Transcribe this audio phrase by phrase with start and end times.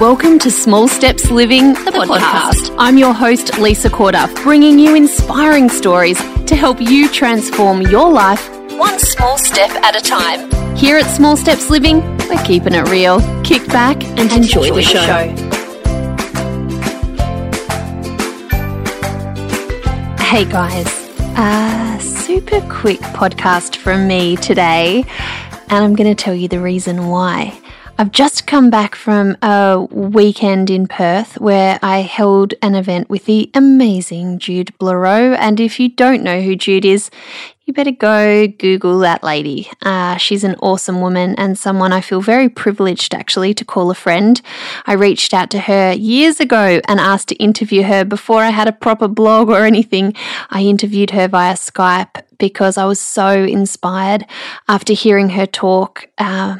[0.00, 2.72] Welcome to Small Steps Living, the, podcast.
[2.78, 8.48] I'm your host, Lisa Corduff, bringing you inspiring stories to help you transform your life
[8.78, 10.76] one small step at a time.
[10.76, 11.98] Here at Small Steps Living,
[12.28, 13.18] we're keeping it real.
[13.42, 15.04] Kick back and, and enjoy, enjoy, the show.
[15.04, 15.34] show.
[20.22, 20.86] Hey guys,
[21.36, 25.04] a super quick podcast from me today,
[25.70, 27.60] and I'm going to tell you the reason why.
[28.00, 33.24] I've just come back from a weekend in Perth where I held an event with
[33.24, 35.36] the amazing Jude Blereau.
[35.36, 37.10] And if you don't know who Jude is,
[37.64, 39.68] you better go Google that lady.
[39.82, 43.96] Uh, she's an awesome woman and someone I feel very privileged actually to call a
[43.96, 44.40] friend.
[44.86, 48.68] I reached out to her years ago and asked to interview her before I had
[48.68, 50.14] a proper blog or anything.
[50.50, 54.24] I interviewed her via Skype because I was so inspired
[54.68, 56.08] after hearing her talk.
[56.16, 56.58] Uh,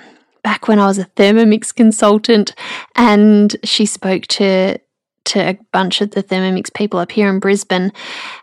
[0.48, 2.54] back when I was a Thermomix consultant,
[2.96, 4.78] and she spoke to
[5.26, 7.92] to a bunch of the Thermomix people up here in Brisbane.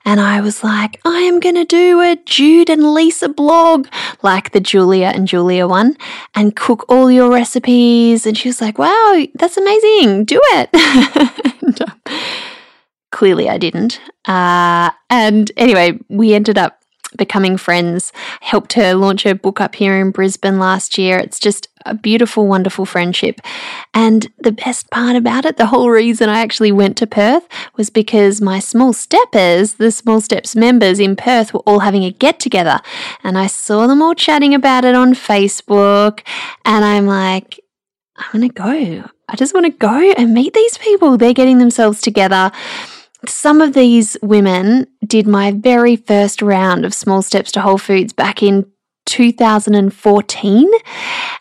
[0.06, 3.88] And I was like, I am going to do a Jude and Lisa blog,
[4.22, 5.98] like the Julia and Julia one,
[6.36, 8.28] and cook all your recipes.
[8.28, 10.26] And she was like, wow, that's amazing.
[10.26, 10.70] Do it.
[11.64, 12.02] and, um,
[13.12, 14.00] clearly, I didn't.
[14.26, 16.85] Uh, and anyway, we ended up
[17.16, 18.12] becoming friends.
[18.42, 21.18] Helped her launch her book up here in Brisbane last year.
[21.18, 23.40] It's just a beautiful, wonderful friendship.
[23.94, 27.90] And the best part about it, the whole reason I actually went to Perth was
[27.90, 32.40] because my small steppers, the small steps members in Perth, were all having a get
[32.40, 32.82] together.
[33.24, 36.22] And I saw them all chatting about it on Facebook.
[36.66, 37.60] And I'm like,
[38.18, 39.10] I want to go.
[39.28, 41.18] I just want to go and meet these people.
[41.18, 42.52] They're getting themselves together.
[43.28, 48.14] Some of these women did my very first round of small steps to Whole Foods
[48.14, 48.66] back in
[49.06, 50.72] 2014.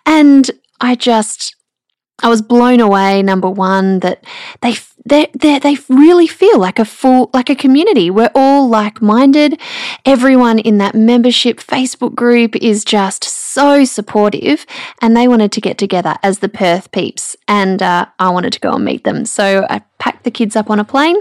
[0.06, 1.56] And I just,
[2.22, 3.22] I was blown away.
[3.22, 4.24] Number one, that
[4.60, 8.10] they they they they really feel like a full like a community.
[8.10, 9.60] We're all like minded.
[10.04, 14.64] Everyone in that membership Facebook group is just so supportive,
[15.02, 18.60] and they wanted to get together as the Perth peeps, and uh, I wanted to
[18.60, 19.24] go and meet them.
[19.24, 21.16] So I packed the kids up on a plane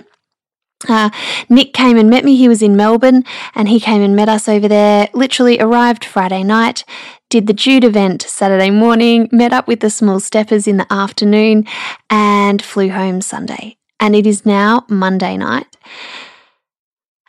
[0.87, 1.09] uh,
[1.49, 2.35] Nick came and met me.
[2.35, 3.23] He was in Melbourne
[3.55, 5.09] and he came and met us over there.
[5.13, 6.83] Literally arrived Friday night,
[7.29, 11.65] did the Jude event Saturday morning, met up with the small steppers in the afternoon,
[12.09, 13.77] and flew home Sunday.
[13.99, 15.77] And it is now Monday night.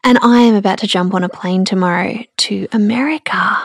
[0.02, 3.62] And I am about to jump on a plane tomorrow to America.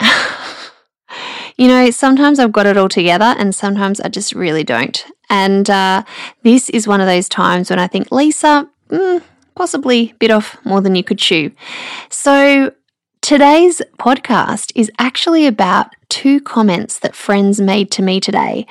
[1.58, 5.04] you know, sometimes I've got it all together and sometimes I just really don't.
[5.28, 6.04] And uh,
[6.42, 9.22] this is one of those times when I think, Lisa, mm,
[9.54, 11.52] possibly bit off more than you could chew.
[12.08, 12.72] So,
[13.22, 18.64] today's podcast is actually about two comments that friends made to me today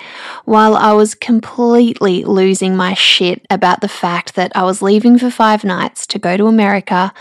[0.46, 5.30] while I was completely losing my shit about the fact that I was leaving for
[5.30, 7.14] five nights to go to America,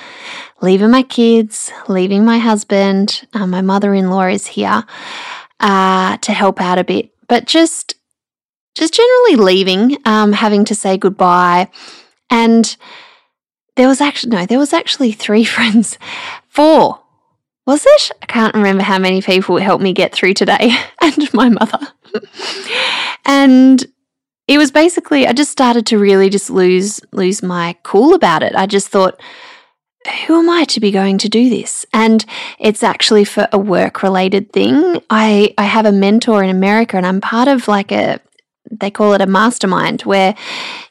[0.60, 4.84] leaving my kids, leaving my husband, uh, my mother in law is here
[5.58, 7.96] uh, to help out a bit, but just
[8.76, 11.68] just generally leaving, um, having to say goodbye
[12.30, 12.76] and
[13.76, 15.98] there was actually, no, there was actually three friends.
[16.48, 17.00] Four.
[17.66, 18.10] Was it?
[18.20, 21.78] I can't remember how many people helped me get through today and my mother.
[23.24, 23.84] and
[24.46, 28.54] it was basically I just started to really just lose lose my cool about it.
[28.54, 29.20] I just thought
[30.26, 31.86] who am I to be going to do this?
[31.94, 32.24] And
[32.58, 35.00] it's actually for a work related thing.
[35.08, 38.20] I I have a mentor in America and I'm part of like a
[38.70, 40.34] they call it a mastermind where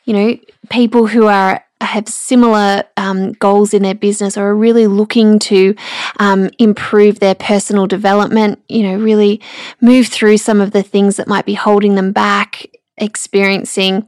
[0.06, 0.38] you know
[0.70, 5.76] people who are have similar um, goals in their business or are really looking to
[6.20, 9.42] um, improve their personal development, you know, really
[9.82, 12.66] move through some of the things that might be holding them back,
[12.98, 14.08] experiencing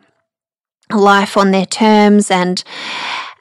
[0.92, 2.64] life on their terms and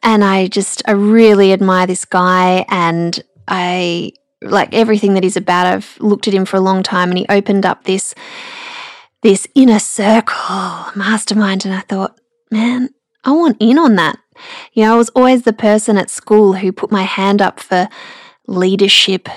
[0.02, 5.66] and I just I really admire this guy and I like everything that he's about.
[5.66, 8.14] I've looked at him for a long time and he opened up this
[9.24, 12.90] this inner circle mastermind and I thought, man,
[13.24, 14.18] I want in on that.
[14.74, 17.88] You know, I was always the person at school who put my hand up for
[18.46, 19.30] leadership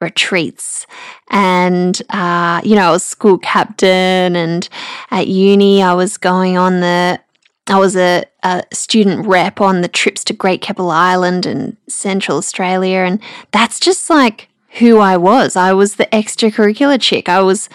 [0.00, 0.86] retreats.
[1.30, 4.68] And, uh, you know, I was school captain, and
[5.10, 7.20] at uni, I was going on the
[7.66, 12.36] I was a, a, student rep on the trips to Great Keppel Island and Central
[12.36, 12.98] Australia.
[12.98, 13.20] And
[13.52, 14.48] that's just like
[14.78, 15.56] who I was.
[15.56, 17.28] I was the extracurricular chick.
[17.28, 17.68] I was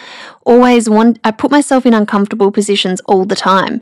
[0.46, 3.82] always one, I put myself in uncomfortable positions all the time.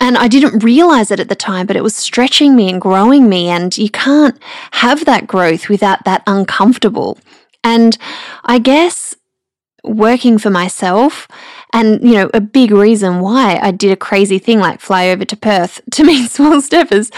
[0.00, 3.28] And I didn't realize it at the time, but it was stretching me and growing
[3.28, 3.48] me.
[3.48, 4.38] And you can't
[4.72, 7.18] have that growth without that uncomfortable.
[7.62, 7.96] And
[8.44, 9.14] I guess
[9.84, 11.28] working for myself
[11.72, 15.24] and, you know, a big reason why I did a crazy thing like fly over
[15.24, 17.10] to Perth to meet small steppers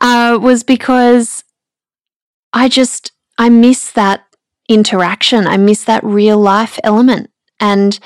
[0.00, 1.44] uh, was because
[2.52, 4.25] I just, I miss that
[4.68, 5.46] interaction.
[5.46, 7.30] I miss that real life element.
[7.60, 7.98] And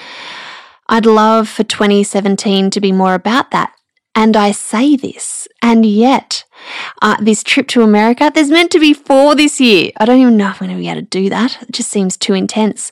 [0.88, 3.72] I'd love for 2017 to be more about that.
[4.14, 6.44] And I say this, and yet,
[7.00, 9.92] uh, this trip to America, there's meant to be four this year.
[9.98, 11.62] I don't even know if I'm going to be able to do that.
[11.62, 12.90] It just seems too intense.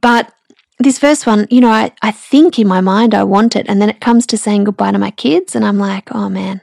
[0.00, 0.32] But
[0.78, 3.66] this first one, you know, I, I think in my mind I want it.
[3.68, 6.62] And then it comes to saying goodbye to my kids, and I'm like, oh man,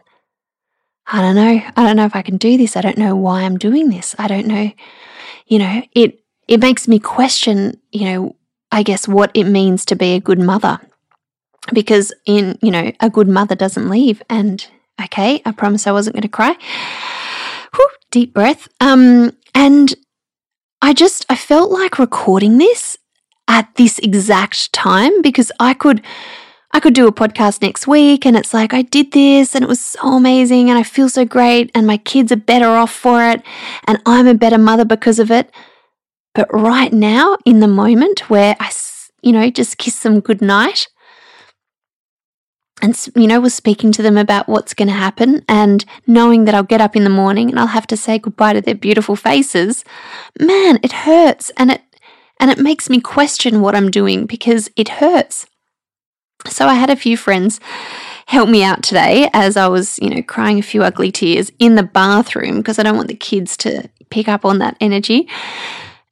[1.06, 1.62] I don't know.
[1.78, 2.75] I don't know if I can do this.
[2.75, 4.16] I don't know why I'm doing this.
[4.18, 4.72] I don't know.
[5.45, 8.36] You know, it it makes me question, you know,
[8.72, 10.80] I guess what it means to be a good mother.
[11.74, 14.22] Because in, you know, a good mother doesn't leave.
[14.30, 14.66] And
[15.01, 16.57] okay, I promise I wasn't going to cry.
[17.75, 18.68] Whew, deep breath.
[18.81, 19.94] Um, and
[20.81, 22.98] I just, I felt like recording this
[23.48, 26.01] at this exact time because I could,
[26.72, 29.68] I could do a podcast next week and it's like, I did this and it
[29.68, 33.24] was so amazing and I feel so great and my kids are better off for
[33.24, 33.44] it
[33.88, 35.51] and I'm a better mother because of it.
[36.33, 38.71] But right now, in the moment where I,
[39.21, 40.88] you know, just kiss them goodnight
[42.81, 46.56] and, you know, was speaking to them about what's going to happen and knowing that
[46.56, 49.15] I'll get up in the morning and I'll have to say goodbye to their beautiful
[49.15, 49.85] faces,
[50.39, 51.81] man, it hurts and it,
[52.39, 55.45] and it makes me question what I'm doing because it hurts.
[56.47, 57.59] So I had a few friends
[58.25, 61.75] help me out today as I was, you know, crying a few ugly tears in
[61.75, 65.30] the bathroom because I don't want the kids to pick up on that energy.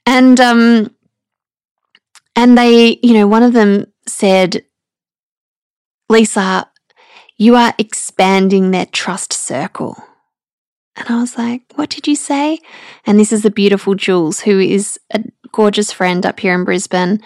[0.06, 0.96] And um
[2.36, 4.66] and they, you know, one of them said,
[6.10, 6.70] Lisa,
[7.38, 9.96] you are expanding their trust circle.
[10.96, 12.60] And I was like, what did you say?
[13.06, 17.22] And this is the beautiful Jules, who is a gorgeous friend up here in Brisbane.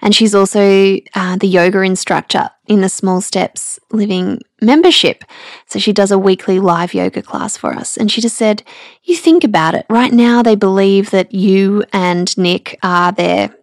[0.00, 5.24] And she's also uh, the yoga instructor in the Small Steps Living membership.
[5.66, 7.96] So she does a weekly live yoga class for us.
[7.96, 8.62] And she just said,
[9.02, 9.86] You think about it.
[9.88, 13.54] Right now, they believe that you and Nick are their,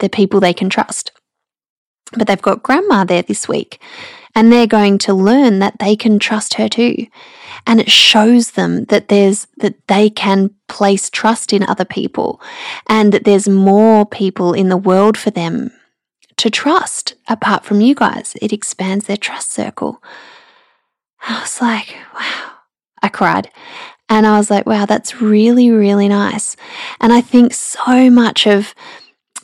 [0.00, 1.12] their people they can trust.
[2.14, 3.80] But they've got grandma there this week
[4.34, 7.06] and they're going to learn that they can trust her too.
[7.66, 12.40] And it shows them that there's, that they can place trust in other people
[12.88, 15.70] and that there's more people in the world for them
[16.38, 18.34] to trust apart from you guys.
[18.42, 20.02] It expands their trust circle.
[21.26, 22.52] I was like, wow.
[23.02, 23.50] I cried.
[24.08, 26.56] And I was like, wow, that's really, really nice.
[27.00, 28.74] And I think so much of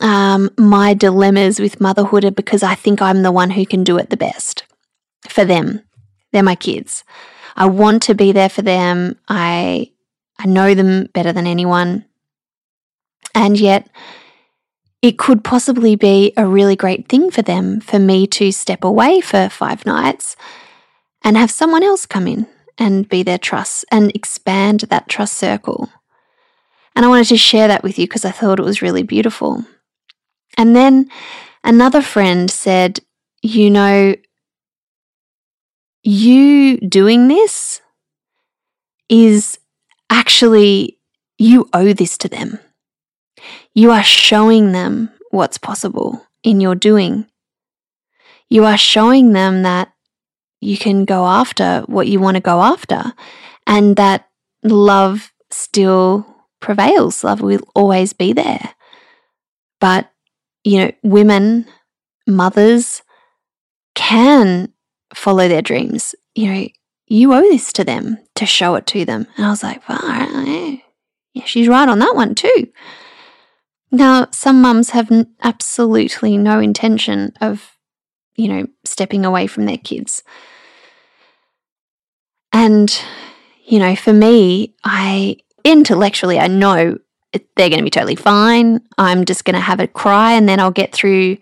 [0.01, 3.97] um, my dilemmas with motherhood are because I think I'm the one who can do
[3.99, 4.65] it the best
[5.29, 5.83] for them.
[6.33, 7.03] They're my kids.
[7.59, 9.19] I want to be there for them.
[9.29, 9.91] I
[10.39, 12.05] I know them better than anyone.
[13.35, 13.91] And yet
[15.03, 19.21] it could possibly be a really great thing for them for me to step away
[19.21, 20.37] for 5 nights
[21.25, 22.47] and have someone else come in
[22.79, 25.91] and be their trust and expand that trust circle.
[26.95, 29.65] And I wanted to share that with you because I thought it was really beautiful.
[30.57, 31.11] And then
[31.65, 33.01] another friend said,
[33.43, 34.15] You know,
[36.03, 37.81] you doing this
[39.09, 39.59] is
[40.11, 40.99] actually,
[41.39, 42.59] you owe this to them.
[43.75, 47.27] You are showing them what's possible in your doing.
[48.49, 49.93] You are showing them that
[50.61, 53.13] you can go after what you want to go after
[53.67, 54.29] and that
[54.65, 56.27] love still
[56.61, 57.23] prevails.
[57.23, 58.75] Love will always be there.
[59.81, 60.11] But,
[60.65, 61.67] you know, women,
[62.27, 63.03] mothers
[63.95, 64.73] can
[65.15, 66.15] follow their dreams.
[66.35, 66.69] You know,
[67.07, 69.27] you owe this to them to show it to them.
[69.37, 70.79] And I was like, well,
[71.33, 72.69] yeah, she's right on that one too.
[73.91, 75.11] Now, some mums have
[75.43, 77.77] absolutely no intention of,
[78.37, 80.23] you know, stepping away from their kids.
[82.53, 83.01] And,
[83.65, 86.99] you know, for me, I intellectually, I know
[87.33, 88.81] they're going to be totally fine.
[88.97, 91.39] I'm just going to have a cry and then I'll get through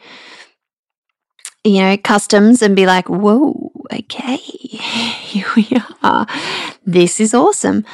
[1.66, 5.68] you know, customs and be like, whoa, okay, here we
[6.02, 6.26] are.
[6.85, 7.85] This is awesome.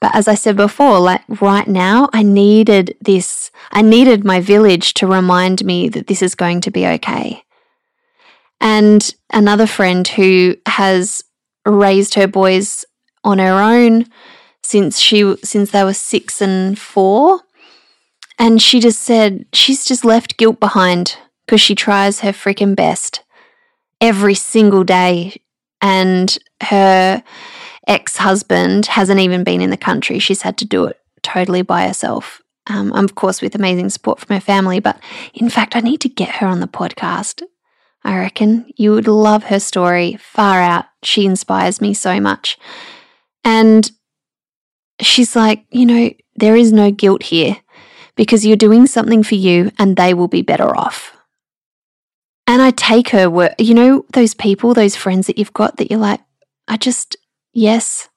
[0.00, 4.94] But as I said before, like right now, I needed this, I needed my village
[4.94, 7.44] to remind me that this is going to be okay.
[8.60, 11.22] And another friend who has
[11.64, 12.84] raised her boys
[13.22, 14.06] on her own
[14.64, 17.40] since she since they were 6 and 4
[18.38, 23.22] and she just said she's just left guilt behind because she tries her freaking best
[24.00, 25.40] every single day.
[25.80, 27.22] And her
[27.88, 30.18] ex husband hasn't even been in the country.
[30.18, 32.40] She's had to do it totally by herself.
[32.68, 34.78] Um, of course, with amazing support from her family.
[34.78, 35.00] But
[35.34, 37.42] in fact, I need to get her on the podcast.
[38.04, 38.66] I reckon.
[38.76, 40.16] You would love her story.
[40.20, 40.86] Far out.
[41.02, 42.58] She inspires me so much.
[43.44, 43.90] And
[45.00, 47.56] she's like, you know, there is no guilt here
[48.16, 51.16] because you're doing something for you and they will be better off.
[52.46, 55.90] And I take her work, you know, those people, those friends that you've got that
[55.90, 56.20] you're like,
[56.68, 57.16] I just,
[57.52, 58.08] yes,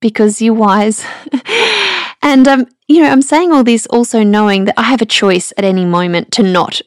[0.00, 1.04] because you're wise.
[2.22, 5.52] and, um, you know, I'm saying all this also knowing that I have a choice
[5.58, 6.80] at any moment to not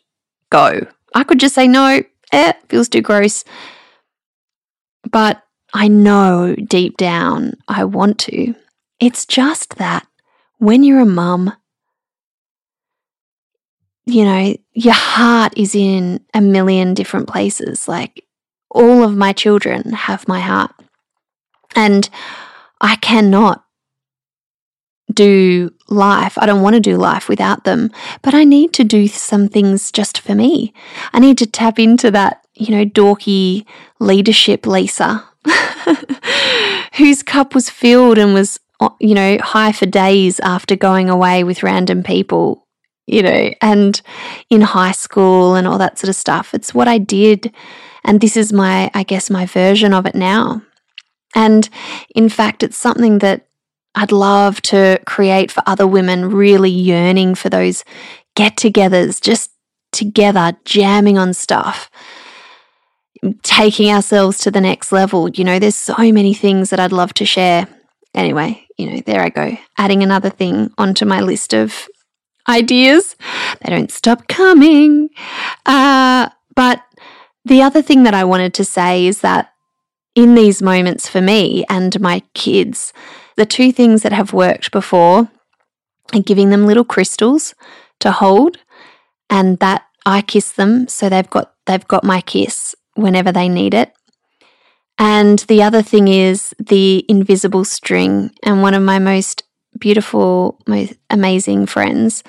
[0.50, 0.88] go.
[1.14, 3.44] I could just say, no, eh, feels too gross.
[5.10, 8.56] But I know deep down I want to.
[9.00, 10.08] It's just that
[10.58, 11.54] when you're a mum,
[14.06, 17.88] you know, your heart is in a million different places.
[17.88, 18.26] Like
[18.70, 20.72] all of my children have my heart.
[21.76, 22.10] And
[22.82, 23.64] I cannot
[25.14, 26.38] do life.
[26.38, 27.92] I don't want to do life without them,
[28.22, 30.74] but I need to do some things just for me.
[31.14, 33.66] I need to tap into that, you know, dorky
[34.00, 35.28] leadership Lisa,
[36.94, 38.60] whose cup was filled and was,
[39.00, 42.68] you know, high for days after going away with random people,
[43.12, 44.02] you know, and
[44.50, 46.54] in high school and all that sort of stuff.
[46.54, 47.54] It's what I did.
[48.04, 50.62] And this is my, I guess, my version of it now.
[51.36, 51.70] And
[52.16, 53.48] in fact, it's something that
[53.94, 57.84] I'd love to create for other women really yearning for those
[58.36, 59.52] get togethers, just
[59.92, 61.92] together, jamming on stuff,
[63.44, 65.30] taking ourselves to the next level.
[65.30, 67.68] You know, there's so many things that I'd love to share.
[68.14, 71.88] Anyway, you know, there I go, adding another thing onto my list of
[72.48, 73.16] ideas.
[73.62, 75.10] They don't stop coming.
[75.66, 76.84] Uh, but
[77.46, 79.54] the other thing that I wanted to say is that
[80.16, 82.94] in these moments for me and my kids,
[83.38, 85.30] the two things that have worked before
[86.14, 87.56] are giving them little crystals
[88.00, 88.58] to hold
[89.30, 93.74] and that I kiss them so they've got they've got my kiss whenever they need
[93.74, 93.94] it.
[94.98, 99.44] And the other thing is the invisible string and one of my most
[99.82, 102.24] beautiful most amazing friends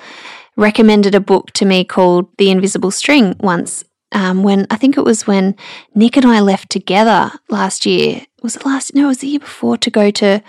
[0.57, 5.03] recommended a book to me called The Invisible String once um, when I think it
[5.03, 5.55] was when
[5.95, 8.25] Nick and I left together last year.
[8.41, 8.93] Was it last?
[8.93, 10.43] No, it was the year before to go to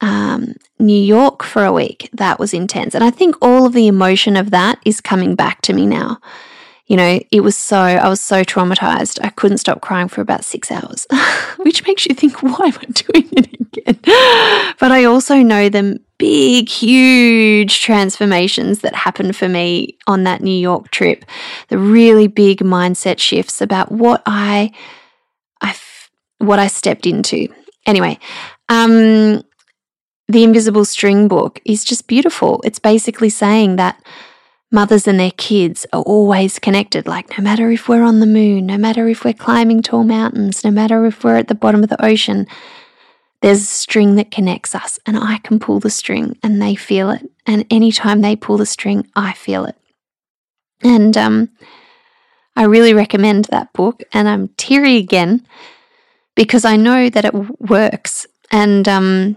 [0.00, 2.10] um, New York for a week.
[2.12, 2.94] That was intense.
[2.94, 6.20] And I think all of the emotion of that is coming back to me now.
[6.86, 9.20] You know, it was so, I was so traumatized.
[9.24, 11.06] I couldn't stop crying for about six hours,
[11.58, 14.74] which makes you think, why am I doing it again?
[14.80, 20.60] But I also know the big, huge transformations that happened for me on that New
[20.60, 21.24] York trip.
[21.68, 24.70] The really big mindset shifts about what I,
[25.62, 25.74] I,
[26.36, 27.48] what I stepped into.
[27.86, 28.18] Anyway,
[28.68, 29.42] um,
[30.28, 32.60] the Invisible String book is just beautiful.
[32.64, 33.98] It's basically saying that
[34.70, 37.06] mothers and their kids are always connected.
[37.06, 40.64] Like, no matter if we're on the moon, no matter if we're climbing tall mountains,
[40.64, 42.46] no matter if we're at the bottom of the ocean,
[43.42, 47.10] there's a string that connects us, and I can pull the string and they feel
[47.10, 47.30] it.
[47.46, 49.76] And anytime they pull the string, I feel it.
[50.82, 51.50] And um,
[52.56, 54.02] I really recommend that book.
[54.12, 55.46] And I'm teary again
[56.34, 58.26] because I know that it works.
[58.50, 59.36] And um,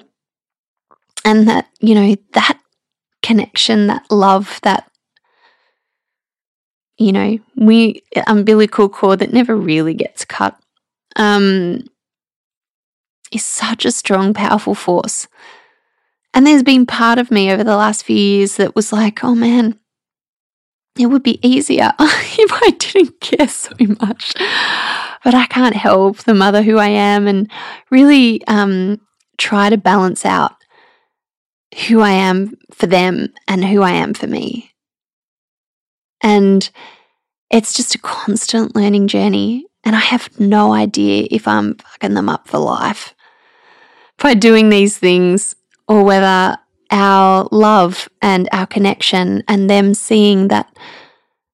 [1.24, 2.60] and that, you know, that
[3.22, 4.90] connection, that love, that,
[6.98, 10.60] you know, we umbilical cord that never really gets cut,
[11.16, 11.84] um,
[13.34, 15.28] is such a strong, powerful force.
[16.34, 19.36] And there's been part of me over the last few years that was like, oh
[19.36, 19.80] man,
[20.98, 23.72] it would be easier if I didn't care so
[24.02, 24.34] much.
[25.24, 27.50] But I can't help the mother who I am and
[27.90, 29.00] really um,
[29.38, 30.54] try to balance out
[31.88, 34.72] who I am for them and who I am for me.
[36.22, 36.70] And
[37.50, 39.66] it's just a constant learning journey.
[39.84, 43.14] And I have no idea if I'm fucking them up for life
[44.18, 45.56] by doing these things
[45.88, 46.58] or whether
[46.92, 50.76] our love and our connection and them seeing that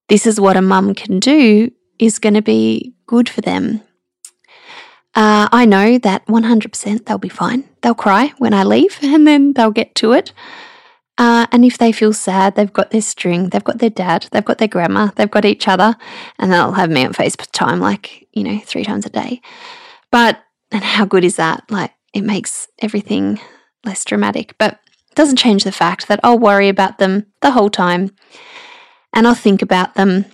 [0.10, 3.82] this is what a mum can do is going to be good for them
[5.16, 7.68] uh, I know that 100% they'll be fine.
[7.82, 10.34] They'll cry when I leave and then they'll get to it.
[11.18, 14.46] Uh, and if they feel sad, they've got their string, they've got their dad, they've
[14.46, 15.98] got their grandma, they've got each other,
[16.38, 19.42] and they'll have me on FaceTime like, you know, three times a day.
[20.12, 21.70] But, and how good is that?
[21.70, 23.40] Like, it makes everything
[23.86, 27.70] less dramatic, but it doesn't change the fact that I'll worry about them the whole
[27.70, 28.12] time
[29.14, 30.26] and I'll think about them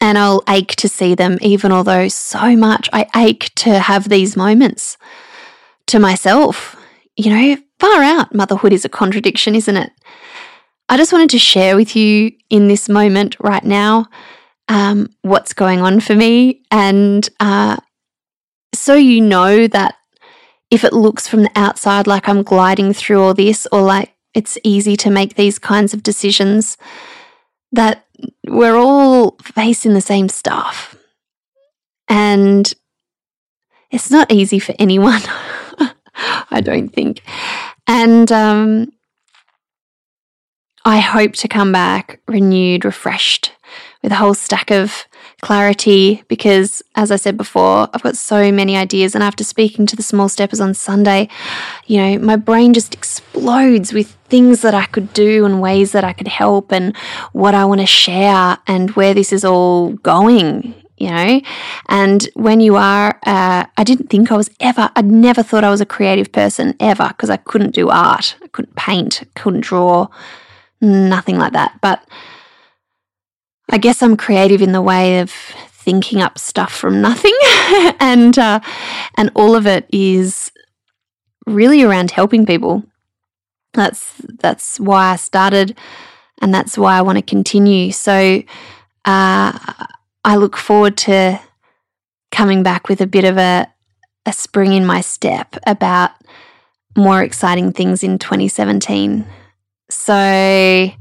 [0.00, 4.36] and I'll ache to see them, even although so much I ache to have these
[4.36, 4.98] moments
[5.86, 6.76] to myself.
[7.16, 9.90] You know, far out, motherhood is a contradiction, isn't it?
[10.88, 14.06] I just wanted to share with you in this moment right now
[14.68, 16.62] um, what's going on for me.
[16.70, 17.76] And uh,
[18.74, 19.96] so you know that
[20.70, 24.58] if it looks from the outside like I'm gliding through all this or like it's
[24.64, 26.76] easy to make these kinds of decisions,
[27.72, 28.06] that
[28.46, 30.96] we're all facing the same stuff.
[32.08, 32.72] And
[33.90, 35.22] it's not easy for anyone,
[36.50, 37.22] I don't think.
[37.86, 38.92] And um,
[40.84, 43.52] I hope to come back renewed, refreshed,
[44.02, 45.05] with a whole stack of
[45.42, 49.14] clarity because, as I said before, I've got so many ideas.
[49.14, 51.28] And after speaking to the small steppers on Sunday,
[51.86, 56.04] you know, my brain just explodes with things that I could do and ways that
[56.04, 56.96] I could help and
[57.32, 60.74] what I want to share and where this is all going.
[60.98, 61.40] You know,
[61.90, 65.68] and when you are, uh, I didn't think I was ever, I'd never thought I
[65.68, 70.08] was a creative person ever because I couldn't do art, I couldn't paint, couldn't draw,
[70.80, 71.78] nothing like that.
[71.82, 72.02] But
[73.70, 77.36] I guess I'm creative in the way of thinking up stuff from nothing,
[78.00, 78.60] and uh,
[79.16, 80.52] and all of it is
[81.46, 82.84] really around helping people.
[83.72, 85.76] That's that's why I started,
[86.40, 87.92] and that's why I want to continue.
[87.92, 88.42] So
[89.04, 89.58] uh,
[90.24, 91.40] I look forward to
[92.32, 93.66] coming back with a bit of a
[94.26, 96.10] a spring in my step about
[96.96, 99.24] more exciting things in 2017.
[99.88, 100.94] So I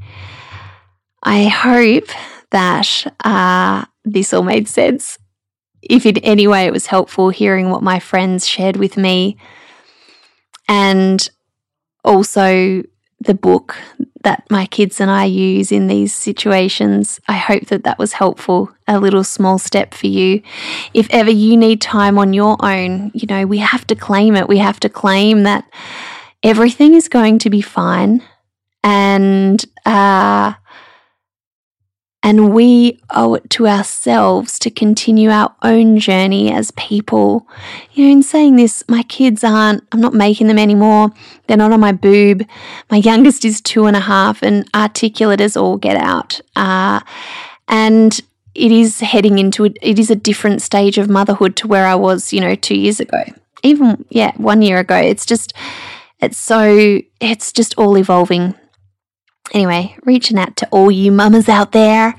[1.24, 2.10] hope
[2.56, 5.20] that uh, this all made sense.
[5.82, 9.36] If in any way it was helpful hearing what my friends shared with me,
[10.70, 11.30] and
[12.06, 12.82] also
[13.20, 13.76] the book
[14.24, 17.20] that my kids and I use in these situations.
[17.28, 20.42] I hope that that was helpful, a little small step for you.
[20.94, 24.48] If ever you need time on your own, you know, we have to claim it.
[24.48, 25.66] We have to claim that
[26.42, 28.24] everything is going to be fine.
[28.82, 30.54] And, uh,
[32.26, 37.48] and we owe it to ourselves to continue our own journey as people.
[37.94, 41.12] You know, in saying this, my kids aren't, I'm not making them anymore.
[41.46, 42.42] They're not on my boob.
[42.90, 46.42] My youngest is two and a half and articulate as all get out.
[46.56, 47.02] Uh,
[47.68, 48.20] and
[48.56, 51.94] it is heading into, a, it is a different stage of motherhood to where I
[51.94, 53.24] was, you know, two years ago.
[53.62, 54.96] Even, yeah, one year ago.
[54.96, 55.54] It's just,
[56.22, 58.56] it's so, it's just all evolving
[59.54, 62.16] Anyway, reaching out to all you mamas out there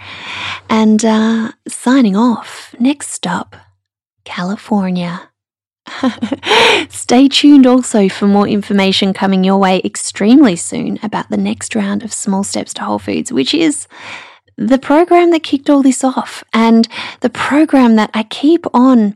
[0.71, 2.75] and uh, signing off.
[2.79, 3.57] Next stop,
[4.25, 5.31] California.
[6.89, 12.03] Stay tuned also for more information coming your way extremely soon about the next round
[12.03, 13.87] of Small Steps to Whole Foods, which is
[14.57, 16.89] the program that kicked all this off and
[17.21, 19.15] the program that I keep on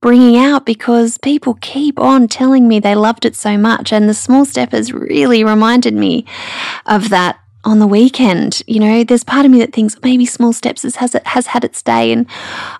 [0.00, 3.92] bringing out because people keep on telling me they loved it so much.
[3.92, 6.24] And the small steppers really reminded me
[6.86, 8.62] of that on the weekend.
[8.66, 11.82] You know, there's part of me that thinks maybe Small Steps has, has had its
[11.82, 12.26] day and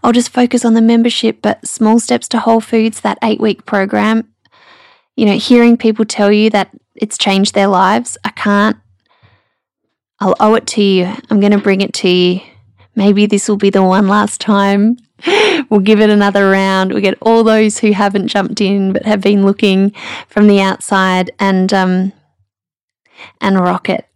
[0.03, 1.41] I'll just focus on the membership.
[1.43, 4.33] But Small Steps to Whole Foods, that eight week program,
[5.17, 8.77] you know, hearing people tell you that it's changed their lives, I can't.
[10.19, 11.15] I'll owe it to you.
[11.31, 12.41] I'm going to bring it to you.
[12.95, 14.97] Maybe this will be the one last time
[15.71, 16.93] we'll give it another round.
[16.93, 19.91] We'll get all those who haven't jumped in but have been looking
[20.29, 22.13] from the outside and um,
[23.41, 24.07] and rock it.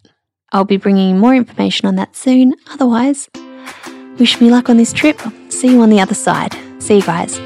[0.53, 2.55] I'll be bringing more information on that soon.
[2.71, 3.29] Otherwise,
[4.19, 5.21] wish me luck on this trip.
[5.49, 6.57] See you on the other side.
[6.79, 7.41] See you guys.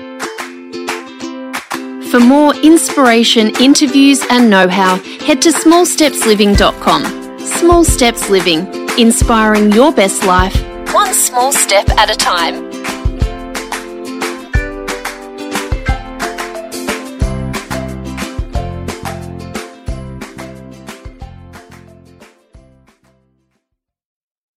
[2.10, 7.38] For more inspiration, interviews, and know how, head to smallstepsliving.com.
[7.38, 8.66] Small Steps Living,
[8.98, 10.54] inspiring your best life,
[10.94, 12.70] one small step at a time.